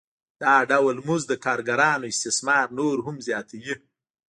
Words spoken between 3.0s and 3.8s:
هم زیاتوي